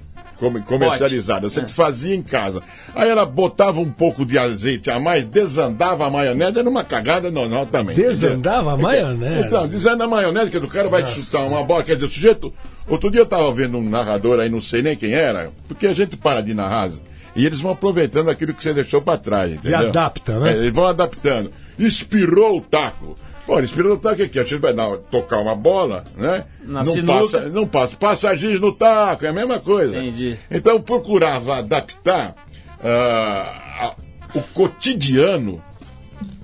[0.66, 2.62] comercializada, você fazia em casa.
[2.96, 7.30] Aí ela botava um pouco de azeite a mais, desandava a maionese, era uma cagada
[7.32, 7.96] normal também.
[7.96, 8.90] Desandava a entendeu?
[8.90, 9.48] maionese?
[9.48, 11.84] Então, desanda a maionese, que do cara vai te chutar uma bola.
[11.84, 12.54] Quer dizer, o sujeito.
[12.88, 15.94] Outro dia eu tava vendo um narrador aí, não sei nem quem era, porque a
[15.94, 16.90] gente para de narrar.
[17.36, 19.90] E eles vão aproveitando aquilo que você deixou pra trás, entendeu?
[19.90, 20.54] adapta, né?
[20.54, 21.52] É, eles vão adaptando.
[21.80, 23.18] Espirou o taco.
[23.46, 24.40] Pô, espirou o taco o quê?
[24.40, 26.46] A gente vai dar, tocar uma bola, né?
[26.66, 27.14] Na não sinuca.
[27.20, 27.96] passa, não passa.
[27.98, 29.98] Passa giz no taco, é a mesma coisa.
[29.98, 30.38] Entendi.
[30.50, 32.36] Então eu procurava adaptar
[32.82, 33.96] a-
[34.34, 35.62] o cotidiano,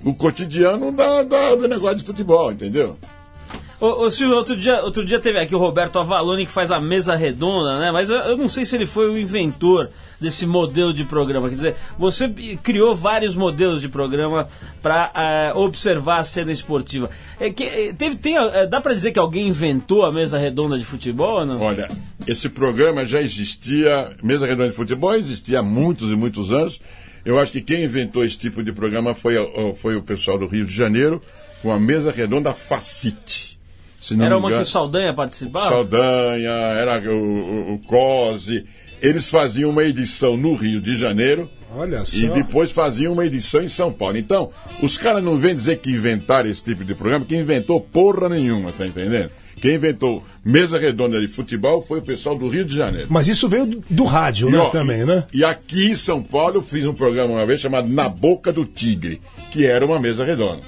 [0.04, 2.98] o cotidiano da, da- do negócio de futebol, entendeu?
[3.80, 6.82] Ô, ô Silvio, outro dia, outro dia teve aqui o Roberto Avalone que faz a
[6.82, 7.92] mesa redonda, né?
[7.94, 9.90] Mas eu, eu não sei se ele foi o inventor
[10.20, 11.48] desse modelo de programa.
[11.50, 12.28] Quer dizer, você
[12.62, 14.48] criou vários modelos de programa
[14.82, 17.10] para observar a cena esportiva.
[17.40, 20.78] É que, eh, teve, tem, eh, dá para dizer que alguém inventou a mesa redonda
[20.78, 21.62] de futebol ou não?
[21.62, 21.88] Olha,
[22.28, 26.82] esse programa já existia, Mesa Redonda de Futebol existia há muitos e muitos anos.
[27.26, 30.48] Eu acho que quem inventou esse tipo de programa foi, o- foi o pessoal do
[30.48, 31.22] Rio de Janeiro,
[31.62, 33.58] com a Mesa Redonda Facite.
[34.18, 34.62] Era uma que engano.
[34.64, 35.68] o Saldanha participava?
[35.68, 38.66] Saldanha, era o, o, o Cose.
[39.02, 42.16] Eles faziam uma edição no Rio de Janeiro Olha só.
[42.18, 44.18] e depois faziam uma edição em São Paulo.
[44.18, 44.50] Então,
[44.82, 48.72] os caras não vêm dizer que inventaram esse tipo de programa, que inventou porra nenhuma,
[48.72, 49.30] tá entendendo?
[49.62, 53.08] Quem inventou mesa redonda de futebol foi o pessoal do Rio de Janeiro.
[53.10, 54.58] Mas isso veio do, do rádio, E, né?
[54.58, 55.26] ó, também, né?
[55.34, 58.64] E aqui em São Paulo eu fiz um programa uma vez chamado Na Boca do
[58.66, 59.20] Tigre,
[59.52, 60.62] que era uma mesa redonda.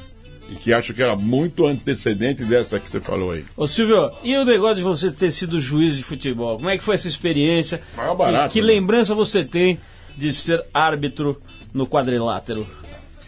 [0.52, 3.46] E que acho que era muito antecedente dessa que você falou aí.
[3.56, 6.58] Ô Silvio, e o negócio de você ter sido juiz de futebol?
[6.58, 7.82] Como é que foi essa experiência?
[7.96, 8.74] Maior barato, e que né?
[8.74, 9.80] lembrança você tem
[10.18, 11.42] de ser árbitro
[11.74, 12.68] no quadrilátero?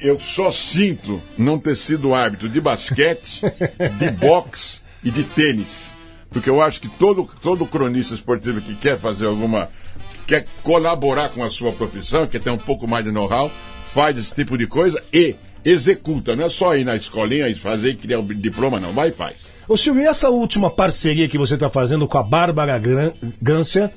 [0.04, 3.42] eu só sinto não ter sido árbitro de basquete,
[3.98, 5.96] de boxe e de tênis.
[6.30, 9.70] Porque eu acho que todo, todo cronista esportivo que quer fazer alguma.
[10.14, 13.50] que quer colaborar com a sua profissão, quer ter um pouco mais de know-how,
[13.86, 15.36] faz esse tipo de coisa e
[15.66, 16.36] executa.
[16.36, 18.94] Não é só ir na escolinha e fazer e criar o diploma, não.
[18.94, 19.48] Vai e faz.
[19.68, 22.80] Ô Silvio, e essa última parceria que você está fazendo com a Bárbara
[23.42, 23.92] Gância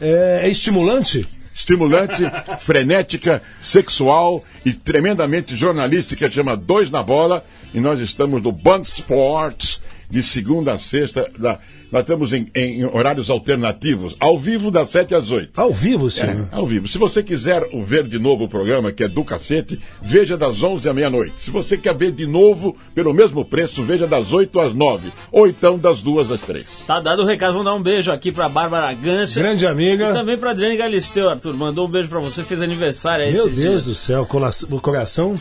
[0.00, 1.26] é, é estimulante?
[1.54, 2.22] estimulante,
[2.60, 7.44] frenética, sexual e tremendamente jornalística, chama Dois na Bola,
[7.74, 11.58] e nós estamos no Band Sports, de segunda a sexta, da-
[11.90, 15.58] nós estamos em, em horários alternativos, ao vivo das 7 às 8.
[15.58, 16.48] Ao vivo, Silvio?
[16.52, 16.86] É, ao vivo.
[16.86, 20.88] Se você quiser ver de novo o programa, que é do cacete, veja das 11
[20.88, 21.34] à meia-noite.
[21.38, 25.12] Se você quer ver de novo, pelo mesmo preço, veja das 8 às 9.
[25.32, 26.84] Ou então das 2 às 3.
[26.86, 29.42] Tá dado o recado, vamos dar um beijo aqui pra Bárbara Gância.
[29.42, 30.10] Grande amiga.
[30.10, 31.54] E também pra Adriane Galisteu, Arthur.
[31.54, 33.84] Mandou um beijo pra você, fez aniversário aí Meu esses Deus dias.
[33.86, 34.28] do céu,
[34.70, 35.34] o coração.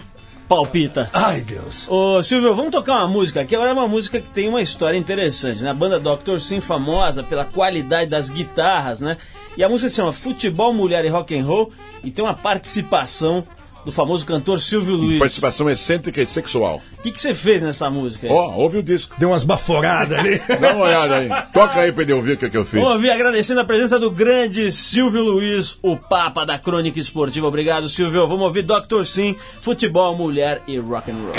[0.48, 1.10] Palpita.
[1.12, 1.88] Ai, Deus.
[1.90, 3.56] Ô Silvio, vamos tocar uma música aqui.
[3.56, 5.70] Agora é uma música que tem uma história interessante, né?
[5.70, 6.40] A banda Dr.
[6.40, 9.18] Sim, famosa pela qualidade das guitarras, né?
[9.58, 11.72] E a música se chama Futebol, Mulher e Rock and Roll
[12.04, 13.44] e tem uma participação
[13.88, 15.18] do famoso cantor Silvio Luiz.
[15.18, 16.82] Participação excêntrica e sexual.
[17.00, 18.28] O que, você fez nessa música?
[18.28, 18.34] aí?
[18.34, 19.16] Ó, ouve o disco.
[19.18, 20.42] Deu umas baforadas ali.
[20.60, 21.30] Dá uma olhada aí.
[21.54, 22.82] Toca aí pra ele ouvir o que, que eu fiz.
[22.82, 27.48] Vamos ouvir agradecendo a presença do grande Silvio Luiz, o Papa da Crônica Esportiva.
[27.48, 28.28] Obrigado, Silvio.
[28.28, 29.06] Vamos ouvir Dr.
[29.06, 31.36] Sim, futebol, mulher e rock and roll.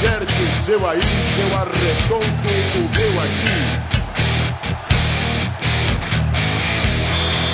[0.00, 3.99] Acerte o seu aí, que eu arredondo o meu aqui.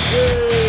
[0.09, 0.66] Está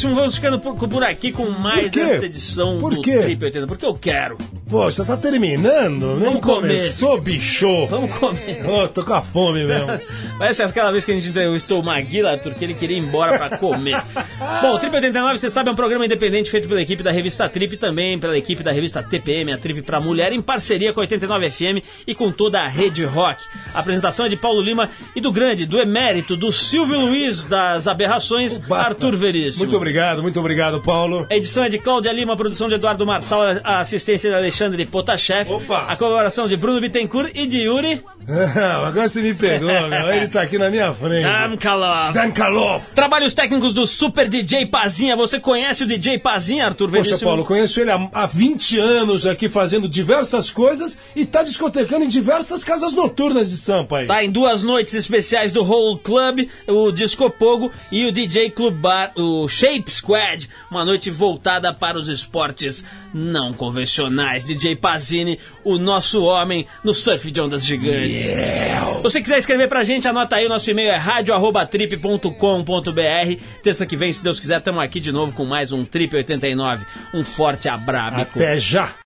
[0.00, 3.18] Veríssimo, vamos ficando por, por aqui com mais esta edição Por do quê?
[3.18, 4.38] Trip 80, porque eu quero.
[4.70, 6.14] Poxa, tá terminando?
[6.14, 6.76] Nem Vamos comer.
[6.76, 7.86] começou, bicho.
[7.86, 8.64] Vamos comer.
[8.68, 9.88] Ô, tô com a fome mesmo.
[10.38, 13.36] Parece aquela vez que a gente entrevistou o Maguila, Arthur, que ele queria ir embora
[13.36, 14.00] pra comer.
[14.62, 17.48] Bom, o Trip 89, você sabe, é um programa independente feito pela equipe da revista
[17.48, 21.02] Trip também pela equipe da revista TPM, a Trip pra Mulher, em parceria com a
[21.02, 23.42] 89 FM e com toda a rede rock.
[23.74, 27.88] A apresentação é de Paulo Lima e do grande, do emérito, do Silvio Luiz das
[27.88, 29.64] Aberrações, Arthur Veríssimo.
[29.64, 31.26] Muito obrigado, muito obrigado, Paulo.
[31.28, 34.59] A edição é de Cláudia Lima, produção de Eduardo Marçal, a assistência de Alexandre
[34.90, 35.86] Potashev, Opa!
[35.88, 38.02] a colaboração de Bruno Bittencourt e de Yuri
[38.86, 40.12] Agora você me pegou, meu.
[40.12, 41.24] Ele tá aqui na minha frente.
[41.24, 42.14] Damkalov.
[42.14, 42.84] Dankalov.
[42.94, 45.16] Trabalhos técnicos do Super DJ Pazinha.
[45.16, 47.28] Você conhece o DJ Pazinha, Arthur Poxa, Veríssimo?
[47.28, 52.08] Paulo, conheço ele há, há 20 anos aqui fazendo diversas coisas e tá discotecando em
[52.08, 54.06] diversas casas noturnas de Sampa aí.
[54.06, 58.74] Tá em duas noites especiais do Whole Club, o Disco Pogo e o DJ Club
[58.74, 60.48] Bar, o Shape Squad.
[60.70, 64.44] Uma noite voltada para os esportes não convencionais.
[64.54, 68.20] DJ Pazini, o nosso homem no surf de ondas gigantes.
[68.20, 73.42] Se você quiser escrever pra gente, anota aí, o nosso e-mail é radio@trip.com.br.
[73.62, 76.84] Terça que vem, se Deus quiser, estamos aqui de novo com mais um Trip 89.
[77.14, 78.20] Um forte abraço.
[78.20, 78.90] Até já.